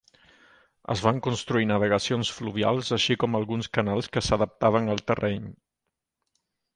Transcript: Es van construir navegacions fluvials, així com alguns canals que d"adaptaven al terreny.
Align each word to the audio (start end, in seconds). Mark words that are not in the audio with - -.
Es 0.93 1.01
van 1.07 1.19
construir 1.25 1.67
navegacions 1.71 2.31
fluvials, 2.37 2.89
així 2.97 3.17
com 3.23 3.37
alguns 3.41 3.69
canals 3.79 4.09
que 4.15 4.23
d"adaptaven 4.31 4.89
al 4.95 5.05
terreny. 5.13 5.45